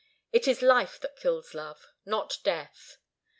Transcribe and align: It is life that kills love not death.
It 0.31 0.47
is 0.47 0.63
life 0.63 0.99
that 1.01 1.15
kills 1.15 1.53
love 1.53 1.85
not 2.07 2.39
death. 2.43 2.97